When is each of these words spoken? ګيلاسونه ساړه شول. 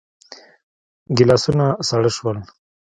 ګيلاسونه 1.15 1.65
ساړه 1.87 2.09
شول. 2.17 2.37